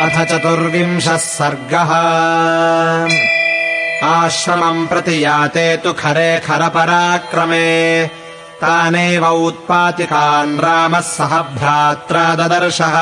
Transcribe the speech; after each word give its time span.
अथ 0.00 0.24
चतुर्विंशः 0.24 1.16
सर्गः। 1.16 1.90
आश्रमम् 4.08 4.86
प्रति 4.86 5.24
याते 5.24 5.76
तु 5.76 5.92
खरे 5.92 6.38
खरपराक्रमे। 6.38 8.06
तानेव 8.60 9.26
उत्पातिकान् 9.26 10.60
रामः 10.60 11.00
सह 11.00 11.42
भ्रात्रा 11.42 12.34
ददर्शः। 12.34 12.94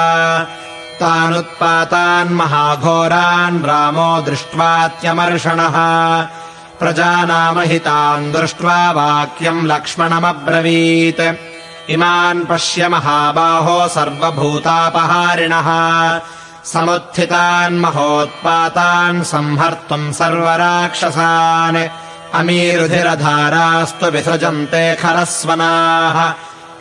तानुत्पातान् 1.00 2.34
महाघोरान् 2.34 3.64
रामो 3.64 4.22
दृष्ट्वात्यमर्षणः। 4.22 5.74
प्रजानामहितान् 6.78 8.32
दृष्ट्वा 8.32 8.90
वाक्यम् 8.90 9.66
लक्ष्मणमब्रवीत्। 9.66 11.34
इमान् 11.90 12.46
पश्य 12.46 12.88
महाबाहो 12.88 13.88
सर्वभूतापहारिणः 13.88 15.66
समुत्थितान् 16.72 17.80
महोत्पातान् 17.80 19.22
संहर्तुम् 19.22 20.12
सर्वराक्षसान्। 20.12 21.88
अमीरुधिरधारास्तु 22.34 24.06
विसृजन्ते 24.06 24.94
खरस्वनाः। 24.94 26.34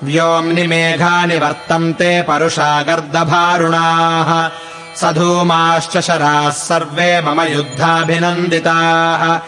व्योम्नि 0.04 0.68
मेघानि 0.68 1.38
वर्तन्ते 1.38 2.22
परुषा 2.22 2.84
गर्दभारुणाः 2.84 4.50
सधूमाश्च 5.02 5.98
शराः 5.98 6.50
सर्वे 6.50 7.22
मम 7.22 7.42
युद्धाभिनन्दिताः। 7.42 9.40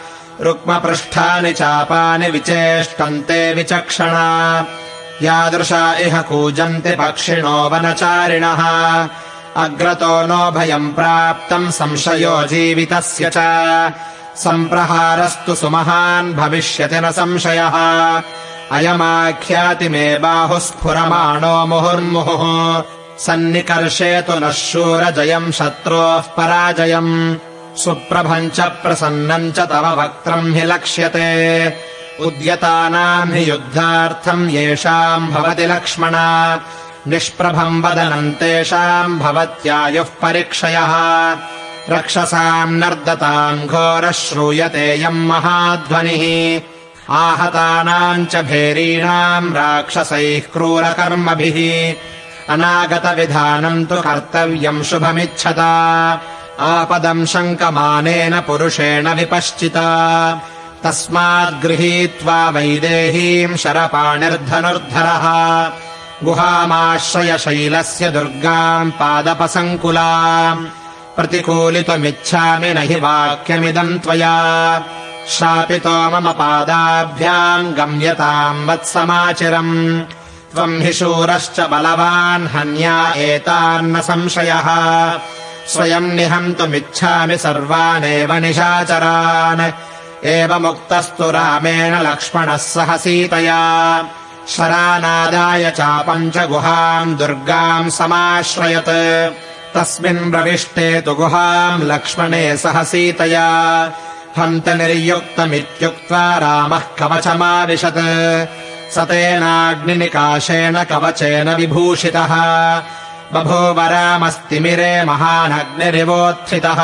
रुक्मपृष्ठानि 0.44 1.52
चापानि 1.52 2.30
विचेष्टन्ते 2.30 3.54
विचक्षणा। 3.54 4.66
यादृशा 5.22 5.94
इह 5.94 6.22
कूजन्ति 6.22 6.90
पक्षिणो 6.90 7.68
वनचारिणः 7.68 8.62
अग्रतो 9.58 10.26
नो 10.26 10.50
भयम् 10.50 10.92
प्राप्तम् 10.92 11.70
संशयो 11.70 12.42
जीवितस्य 12.42 13.30
च। 13.36 13.38
सम्प्रहारस्तु 14.36 15.54
सुमहान् 15.54 16.34
भविष्यति 16.34 17.00
न 17.00 17.10
संशयः। 17.10 17.72
अयमाख्याति 18.72 19.88
मे 19.88 20.18
बाहुः 20.18 20.58
स्फुरमाणो 20.58 21.66
मुहुर्मुहुः। 21.66 22.82
सन्निकर्षे 23.18 24.22
तु 24.22 24.38
नः 24.38 24.50
शूरजयम् 24.50 25.52
शत्रोः 25.52 26.20
पराजयम्। 26.20 27.36
सुप्रभम् 27.76 28.50
च 28.50 28.60
प्रसन्नम् 28.60 29.52
च 29.52 29.58
तव 29.60 30.00
वक्त्रम् 30.02 30.54
हि 30.54 30.64
लक्ष्यते। 30.64 31.68
उद्यतानाम् 32.20 33.32
हि 33.32 33.50
युद्धार्थम् 33.50 34.50
येषाम् 34.50 35.28
भवति 35.28 35.66
लक्ष्मणा 35.66 36.56
निष्प्रभम् 37.08 37.82
वदनम् 37.82 38.32
तेषाम् 38.32 39.18
भवत्यायुः 39.18 40.04
परीक्षयः। 40.04 40.92
रक्षसाम् 41.90 42.78
नर्दताम् 42.78 43.66
घोरः 43.66 44.10
श्रूयतेयम् 44.10 45.28
महाध्वनिः। 45.28 46.60
आहतानाम् 47.10 48.26
च 48.26 48.36
भेरीणाम् 48.36 49.54
राक्षसैः 49.54 50.52
क्रूरकर्मभिः। 50.52 51.94
अनागतविधानम् 52.54 53.86
तु 53.86 53.96
कर्तव्यम् 53.96 54.82
शुभमिच्छता। 54.82 55.72
आपदम् 56.60 57.26
शङ्कमानेन 57.26 58.40
पुरुषेण 58.40 59.08
विपश्चिता। 59.08 59.88
तस्माद्गृहीत्वा 60.84 62.50
वैदेहीम् 62.50 63.56
शरपाणिर्धनुर्धरः 63.56 65.26
गुहामाश्रयशैलस्य 66.24 68.10
दुर्गाम् 68.10 68.90
पादपसङ्कुला 68.90 70.54
प्रतिकूलितुमिच्छामि 71.16 72.74
न 72.74 72.78
हि 72.78 72.94
वाक्यमिदम् 72.94 73.98
त्वया। 73.98 74.34
शापितो 75.28 76.10
मम 76.10 76.32
पादाभ्याम् 76.32 77.74
गम्यताम् 77.74 78.68
वत्समाचिरम्। 78.68 80.00
त्वम् 80.54 80.82
हि 80.82 80.92
शूरश्च 80.92 81.60
बलवान् 81.60 82.48
हन्या 82.48 83.12
एतान्न 83.16 84.00
संशयः। 84.00 84.68
स्वयम् 85.68 86.12
निहन्तुमिच्छामि 86.12 87.38
सर्वानेव 87.38 88.32
निशाचरान्। 88.32 89.72
एवमुक्तस्तु 90.24 91.30
रामेण 91.30 92.00
लक्ष्मणः 92.02 92.56
सह 92.56 92.96
सीतया 92.96 94.02
शरानादाय 94.48 95.70
चापम् 95.70 96.30
च 96.30 96.38
गुहाम् 96.38 97.16
दुर्गाम् 97.16 97.90
समाश्रयत्। 97.90 98.88
तस्मिन् 99.74 100.30
प्रविष्टे 100.30 101.00
तु 101.00 101.14
गुहाम् 101.14 101.82
लक्ष्मणे 101.82 102.56
सह 102.56 102.82
सीतया। 102.82 103.48
हन्त 104.38 104.68
निर्युक्तमित्युक्त्वा 104.68 106.38
रामः 106.38 106.82
कवचमाविशत्। 106.98 107.98
स 108.94 108.98
तेनाग्निनिकाशेन 108.98 110.84
कवचेन 110.84 111.48
विभूषितः। 111.48 112.34
बभूव 113.32 113.80
रामस्तिमिरे 113.80 115.04
महानग्निरिवोत्थितः। 115.04 116.80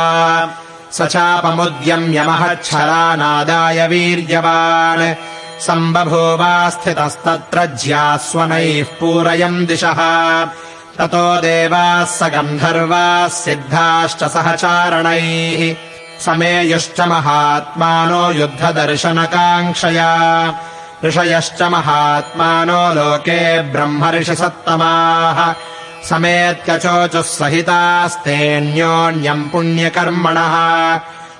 स 0.93 1.03
चापमुद्यम्य 1.03 2.23
महच्छरानादाय 2.23 3.89
वीर्यवान् 3.89 5.34
सम्बभूवास्थितस्तत्र 5.61 7.67
ज्यास्वनैः 7.67 8.85
पूरयम् 8.85 9.67
दिशः। 9.67 10.45
ततो 10.99 11.41
देवाः 11.41 12.05
स 12.05 12.23
गन्धर्वाः 12.23 13.29
सिद्धाश्च 13.29 14.25
सहचारणैः। 14.25 15.77
समेयुश्च 16.21 17.01
महात्मानो 17.01 18.33
युद्धदर्शनकाङ्क्षया। 18.33 20.55
ऋषयश्च 21.05 21.63
महात्मानो 21.63 22.95
लोके 22.95 23.63
ब्रह्मर्षिसत्तमाः 23.63 25.55
समेत्यचोचुः 26.09 27.23
सहितास्तेऽन्योन्यम् 27.23 29.51
पुण्यकर्मणः 29.51 30.55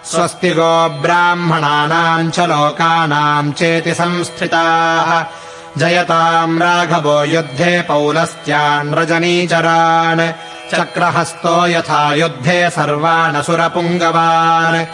स्वस्ति 0.07 0.51
गो 0.51 0.89
ब्राह्मणानाम् 0.89 2.31
च 2.31 2.41
लोकानाम् 2.41 3.53
चेति 3.53 3.95
संस्थिताः। 3.95 5.25
जयताम् 5.79 6.63
राघवो 6.63 7.25
युद्धे 7.25 7.83
पौलस्त्यान् 7.83 8.95
रजनीचरान्। 8.95 10.33
चक्रहस्तो 10.73 11.67
यथा 11.67 12.15
युद्धे 12.15 12.71
सर्वानसुरपुङ्गवान्। 12.71 14.87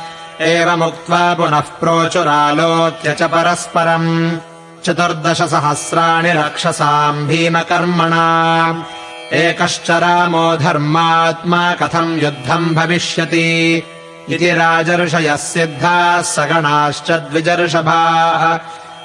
एवमुक्त्वा 0.42 1.34
पुनः 1.34 1.60
प्रोचुरालोच्य 1.60 3.12
च 3.12 3.22
परस्परम्। 3.22 4.38
चतुर्दशसहस्राणि 4.84 6.32
रक्षसाम् 6.32 7.28
भीमकर्मणा 7.28 8.84
एकश्च 9.32 9.90
रामो 9.90 10.56
धर्मात्मा 10.56 11.72
कथम् 11.72 12.18
युद्धम् 12.18 12.74
भविष्यति 12.74 13.82
इति 14.30 14.50
राजर्षयः 14.50 15.36
सिद्धाः 15.36 16.22
सगणाश्च 16.22 17.10
द्विजर्षभाः। 17.10 18.58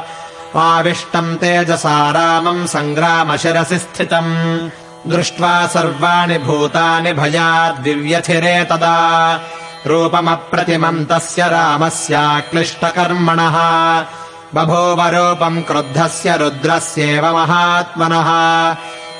आविष्टम् 0.60 1.36
तेजसा 1.36 2.10
रामम् 2.10 2.66
सङ्ग्रामशिरसि 2.66 3.78
स्थितम्। 3.78 4.70
दृष्ट्वा 5.10 5.66
सर्वाणि 5.66 6.38
भूतानि 6.38 7.12
भयाद्विव्यथिरे 7.12 8.64
तदा। 8.64 9.40
रूपमप्रतिमम् 9.86 11.06
तस्य 11.06 11.48
रामस्याक्लिष्टकर्मणः। 11.48 13.56
बभूवरूपम् 14.54 15.62
क्रुद्धस्य 15.62 16.36
रुद्रस्येव 16.36 17.36
महात्मनः 17.36 18.30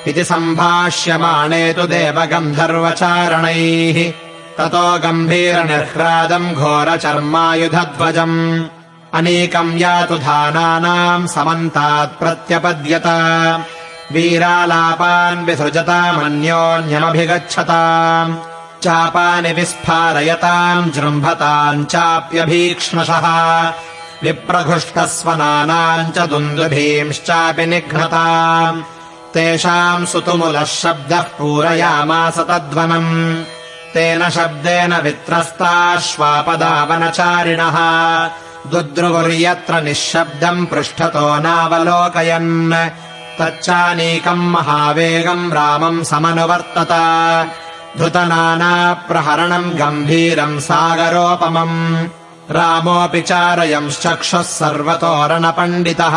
इति 0.06 0.24
सम्भाष्यमाणे 0.24 1.72
तु 1.72 1.82
देवगन्धर्वचारणैः। 1.82 4.12
ततो 4.58 4.98
गम्भीरनिह्रादम् 4.98 6.52
घोरचर्मायुधध्वजम्। 6.52 8.64
अनीकम् 9.14 9.78
यातु 9.78 10.14
धानानाम् 10.14 11.26
समन्तात् 11.26 12.18
प्रत्यपद्यत। 12.18 13.02
वीरालापान् 14.12 15.46
विसृजतामन्योन्यमभिगच्छताम् 15.46 18.36
चापानि 18.82 19.52
विस्फारयताम् 19.52 20.90
जृम्भताम् 20.90 21.84
चाप्यभीक्ष्णशः 21.84 23.26
विप्रघुष्टस्वनानाम् 24.22 26.12
च 26.12 26.18
दुन्दुभींश्चापि 26.18 27.66
निघ्नताम् 27.66 28.82
तेषाम् 29.34 30.06
सुतुमुलः 30.06 30.64
शब्दः 30.64 31.22
पूरयामास 31.22 32.38
तद्वनम्। 32.38 33.44
तेन 33.94 34.30
शब्देन 34.30 34.94
वित्रस्ताश्वापदावनचारिणः। 34.94 37.76
दुद्रुवुर्यत्र 38.70 39.80
निःशब्दम् 39.80 40.66
पृष्ठतो 40.66 41.38
नावलोकयन्। 41.38 42.90
तच्चानीकम् 43.40 44.50
महावेगम् 44.50 45.52
रामम् 45.52 46.04
समनुवर्तत। 46.04 46.92
धृतनानाप्रहरणम् 47.98 49.70
गम्भीरम् 49.70 50.60
सागरोपमम् 50.60 52.04
रामोऽपि 52.50 53.20
चारयंश्चक्षुः 53.20 54.42
सर्वतोरणपण्डितः। 54.42 56.16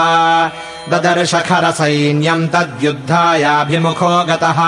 ददर्शखरसैन्यम् 0.91 2.47
तद्युद्धायाभिमुखो 2.47 4.23
गतः। 4.23 4.59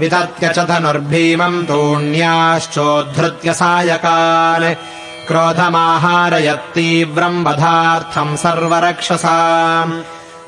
वितत्य 0.00 0.48
च 0.48 0.58
धनुर्भीमम् 0.58 1.66
तूण्याश्चोद्धृत्य 1.66 3.54
सायकान् 3.54 4.74
क्रोधमाहारयत्तीव्रम् 5.28 7.44
वधार्थम् 7.44 8.36
सर्वरक्षसा 8.36 9.84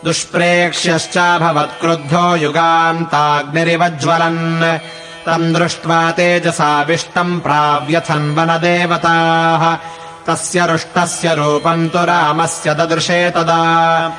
दुष्प्रेक्ष्यश्चाभवत्क्रुद्धो 0.04 2.36
युगान्ताग्निरिवज्ज्वलन्। 2.36 4.78
तम् 5.26 5.54
दृष्ट्वा 5.54 6.10
तेजसाविष्टम् 6.10 7.40
प्राव्यथन् 7.40 8.36
वनदेवताः 8.36 9.76
तस्य 10.26 10.66
रुष्टस्य 10.66 11.34
रूपम् 11.34 11.88
तु 11.88 11.98
रामस्य 11.98 12.74
ददृशे 12.74 13.30
तदा। 13.30 14.12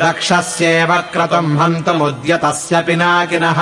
रक्षस्येव 0.00 0.96
क्रतुम् 0.96 1.58
हन्तुमुद्यतस्य 1.58 2.80
पिनाकिनः। 2.80 3.60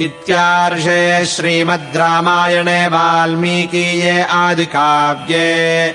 इत्यार्षे 0.00 1.26
श्रीमद् 1.26 1.96
रामायणे 1.96 2.86
वाल्मीकीये 2.86 4.22
आदिकाव्ये 4.22 5.94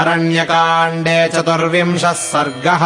अरण्यकाण्डे 0.00 1.16
चतुर्विंशः 1.34 2.12
सर्गः 2.24 2.84